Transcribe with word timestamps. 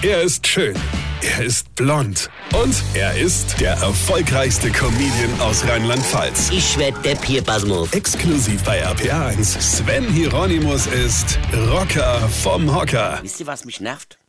Er 0.00 0.22
ist 0.22 0.46
schön. 0.46 0.76
Er 1.22 1.44
ist 1.44 1.74
blond. 1.74 2.30
Und 2.54 2.84
er 2.94 3.18
ist 3.18 3.60
der 3.60 3.72
erfolgreichste 3.72 4.70
Comedian 4.70 5.40
aus 5.40 5.66
Rheinland-Pfalz. 5.66 6.50
Ich 6.50 6.78
werd 6.78 7.04
der 7.04 7.16
Pierpasmus. 7.16 7.92
Exklusiv 7.92 8.62
bei 8.62 8.86
RPA1. 8.86 9.60
Sven 9.60 10.08
Hieronymus 10.08 10.86
ist 10.86 11.40
Rocker 11.52 12.20
vom 12.28 12.72
Hocker. 12.72 13.18
Wisst 13.22 13.40
ihr, 13.40 13.48
was 13.48 13.64
mich 13.64 13.80
nervt? 13.80 14.20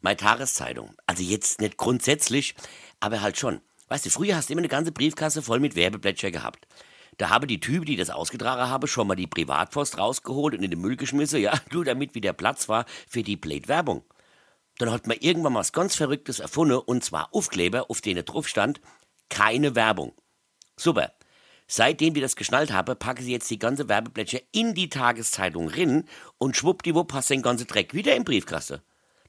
Meine 0.00 0.16
Tageszeitung. 0.16 0.94
Also 1.06 1.24
jetzt 1.24 1.60
nicht 1.60 1.76
grundsätzlich, 1.76 2.54
aber 3.00 3.20
halt 3.20 3.36
schon. 3.36 3.60
Weißt 3.88 4.06
du, 4.06 4.10
früher 4.10 4.36
hast 4.36 4.48
du 4.48 4.52
immer 4.52 4.60
eine 4.60 4.68
ganze 4.68 4.92
Briefkasse 4.92 5.42
voll 5.42 5.58
mit 5.58 5.74
Werbeblätter 5.74 6.30
gehabt. 6.30 6.68
Da 7.18 7.30
habe 7.30 7.48
die 7.48 7.58
Typen, 7.58 7.86
die 7.86 7.96
das 7.96 8.10
ausgetragen 8.10 8.70
haben, 8.70 8.86
schon 8.86 9.08
mal 9.08 9.16
die 9.16 9.26
Privatpost 9.26 9.98
rausgeholt 9.98 10.54
und 10.54 10.62
in 10.62 10.70
den 10.70 10.80
Müll 10.80 10.94
geschmissen, 10.94 11.40
ja, 11.40 11.52
nur 11.72 11.84
damit 11.84 12.14
wieder 12.14 12.32
Platz 12.32 12.68
war 12.68 12.86
für 13.08 13.24
die 13.24 13.36
Blade-Werbung. 13.36 14.04
Dann 14.78 14.90
hat 14.90 15.06
man 15.06 15.16
irgendwann 15.20 15.54
was 15.54 15.72
ganz 15.72 15.96
Verrücktes 15.96 16.40
erfunden, 16.40 16.78
und 16.78 17.04
zwar 17.04 17.34
Aufkleber, 17.34 17.90
auf 17.90 18.00
denen 18.00 18.24
drauf 18.24 18.48
stand, 18.48 18.80
keine 19.28 19.74
Werbung. 19.74 20.12
Super. 20.76 21.12
Seitdem 21.68 22.14
die 22.14 22.20
das 22.20 22.36
geschnallt 22.36 22.72
haben, 22.72 22.96
packen 22.96 23.24
sie 23.24 23.32
jetzt 23.32 23.50
die 23.50 23.58
ganze 23.58 23.88
Werbeblätter 23.88 24.38
in 24.52 24.74
die 24.74 24.88
Tageszeitung 24.88 25.68
rin 25.68 26.04
und 26.38 26.56
schwuppdiwupp 26.56 27.12
hast 27.12 27.30
den 27.30 27.42
ganzen 27.42 27.66
Dreck 27.66 27.92
wieder 27.92 28.14
im 28.14 28.24
Briefkasten. 28.24 28.80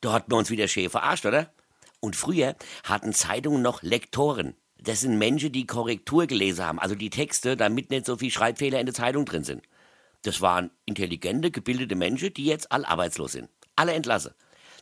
Da 0.02 0.14
hat 0.14 0.30
man 0.30 0.40
uns 0.40 0.52
wieder 0.52 0.68
schön 0.68 0.90
verarscht, 0.90 1.26
oder? 1.26 1.52
Und 2.00 2.16
früher 2.16 2.56
hatten 2.84 3.14
Zeitungen 3.14 3.64
noch 3.64 3.82
Lektoren. 3.82 4.56
Das 4.80 5.02
sind 5.02 5.18
Menschen, 5.18 5.52
die 5.52 5.66
Korrektur 5.66 6.28
gelesen 6.28 6.64
haben, 6.64 6.80
also 6.80 6.94
die 6.94 7.10
Texte, 7.10 7.58
damit 7.58 7.90
nicht 7.90 8.06
so 8.06 8.18
viel 8.18 8.30
Schreibfehler 8.30 8.80
in 8.80 8.86
der 8.86 8.94
Zeitung 8.94 9.26
drin 9.26 9.44
sind. 9.44 9.64
Das 10.22 10.42
waren 10.42 10.70
intelligente, 10.86 11.50
gebildete 11.50 11.96
Menschen, 11.96 12.34
die 12.34 12.46
jetzt 12.46 12.72
all 12.72 12.86
arbeitslos 12.86 13.32
sind. 13.32 13.50
Alle 13.76 13.94
entlassen. 13.94 14.34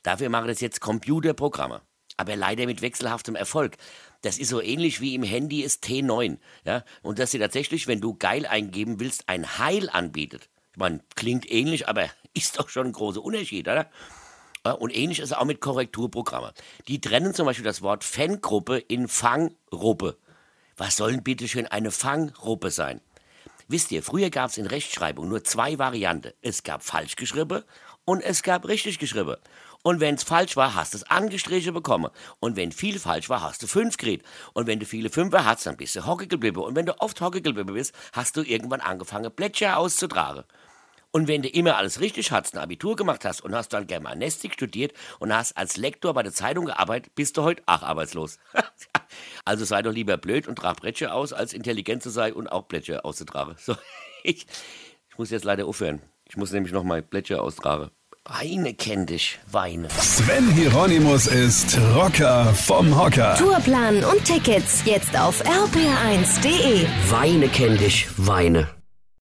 Dafür 0.05 0.29
machen 0.29 0.47
das 0.47 0.61
jetzt 0.61 0.81
Computerprogramme. 0.81 1.81
Aber 2.17 2.35
leider 2.35 2.67
mit 2.67 2.83
wechselhaftem 2.83 3.35
Erfolg. 3.35 3.75
Das 4.21 4.37
ist 4.37 4.49
so 4.49 4.61
ähnlich 4.61 5.01
wie 5.01 5.15
im 5.15 5.23
Handy 5.23 5.63
ist 5.63 5.83
T9. 5.83 6.37
Ja? 6.63 6.83
Und 7.01 7.17
dass 7.17 7.31
sie 7.31 7.39
tatsächlich, 7.39 7.87
wenn 7.87 8.01
du 8.01 8.13
geil 8.13 8.45
eingeben 8.45 8.99
willst, 8.99 9.27
ein 9.27 9.57
Heil 9.57 9.89
anbietet. 9.89 10.47
Ich 10.73 10.77
meine, 10.77 10.99
klingt 11.15 11.51
ähnlich, 11.51 11.89
aber 11.89 12.07
ist 12.35 12.59
doch 12.59 12.69
schon 12.69 12.85
ein 12.87 12.91
großer 12.91 13.23
Unterschied, 13.23 13.67
oder? 13.67 13.89
Und 14.79 14.95
ähnlich 14.95 15.19
ist 15.19 15.31
es 15.31 15.37
auch 15.37 15.45
mit 15.45 15.59
Korrekturprogrammen. 15.59 16.51
Die 16.87 17.01
trennen 17.01 17.33
zum 17.33 17.47
Beispiel 17.47 17.65
das 17.65 17.81
Wort 17.81 18.03
Fangruppe 18.03 18.77
in 18.77 19.07
Fangruppe. 19.07 20.17
Was 20.77 20.97
soll 20.97 21.13
denn 21.13 21.23
bitte 21.23 21.47
schön 21.47 21.67
eine 21.67 21.91
Fangruppe 21.91 22.69
sein? 22.69 23.01
Wisst 23.67 23.91
ihr, 23.91 24.03
früher 24.03 24.29
gab 24.29 24.51
es 24.51 24.57
in 24.57 24.67
Rechtschreibung 24.67 25.27
nur 25.27 25.43
zwei 25.43 25.79
Varianten. 25.79 26.33
Es 26.41 26.61
gab 26.61 26.83
falsch 26.83 27.15
geschrieben 27.15 27.63
und 28.05 28.21
es 28.21 28.43
gab 28.43 28.67
richtig 28.67 28.99
geschrieben. 28.99 29.37
Und 29.81 29.99
wenn 29.99 30.15
es 30.15 30.23
falsch 30.23 30.55
war, 30.55 30.75
hast 30.75 30.93
du 30.93 30.97
es 30.97 31.03
angestrichen 31.03 31.73
bekommen. 31.73 32.11
Und 32.39 32.55
wenn 32.55 32.71
viel 32.71 32.99
falsch 32.99 33.29
war, 33.29 33.41
hast 33.41 33.63
du 33.63 33.67
fünf 33.67 33.97
gekriegt. 33.97 34.25
Und 34.53 34.67
wenn 34.67 34.79
du 34.79 34.85
viele 34.85 35.09
Fünfer 35.09 35.45
hast, 35.45 35.65
dann 35.65 35.77
bist 35.77 35.95
du 35.95 36.05
hocke. 36.05 36.25
Und 36.25 36.75
wenn 36.75 36.85
du 36.85 36.99
oft 37.01 37.19
hocke 37.21 37.41
bist, 37.41 37.93
hast 38.13 38.37
du 38.37 38.41
irgendwann 38.41 38.81
angefangen, 38.81 39.31
Plätscher 39.31 39.77
auszutragen. 39.77 40.43
Und 41.11 41.27
wenn 41.27 41.41
du 41.41 41.49
immer 41.49 41.77
alles 41.77 42.01
richtig 42.01 42.31
hast, 42.31 42.55
ein 42.55 42.59
Abitur 42.59 42.95
gemacht 42.95 43.25
hast 43.25 43.41
und 43.41 43.55
hast 43.55 43.69
dann 43.69 43.87
Germanistik 43.87 44.53
studiert 44.53 44.93
und 45.19 45.33
hast 45.33 45.55
als 45.55 45.77
Lektor 45.77 46.13
bei 46.13 46.23
der 46.23 46.33
Zeitung 46.33 46.65
gearbeitet, 46.65 47.15
bist 47.15 47.37
du 47.37 47.43
heute 47.43 47.63
auch 47.65 47.83
arbeitslos. 47.83 48.37
also 49.45 49.63
sei 49.63 49.81
doch 49.81 49.93
lieber 49.93 50.17
blöd 50.17 50.47
und 50.47 50.57
trag 50.57 50.77
Bretsche 50.77 51.13
aus, 51.13 51.31
als 51.31 51.53
intelligent 51.53 52.03
zu 52.03 52.09
sein 52.09 52.33
und 52.33 52.51
auch 52.51 52.67
Plätsche 52.67 53.05
auszutragen. 53.05 53.55
So, 53.65 53.75
ich, 54.23 54.47
ich 55.09 55.17
muss 55.17 55.29
jetzt 55.29 55.45
leider 55.45 55.65
aufhören. 55.65 56.01
Ich 56.27 56.35
muss 56.35 56.51
nämlich 56.51 56.73
noch 56.73 56.83
mal 56.83 57.01
Plätsche 57.01 57.41
austragen. 57.41 57.91
Weine 58.27 58.73
kenn 58.73 59.05
dich, 59.05 59.37
Weine. 59.51 59.87
Sven 59.89 60.49
Hieronymus 60.51 61.27
ist 61.27 61.77
Rocker 61.95 62.45
vom 62.55 62.99
Hocker. 62.99 63.35
Tourplan 63.35 64.03
und 64.03 64.25
Tickets 64.25 64.83
jetzt 64.85 65.15
auf 65.17 65.43
rpr1.de. 65.45 66.87
Weine 67.11 67.47
kenn 67.49 67.77
dich, 67.77 68.07
Weine. 68.17 68.67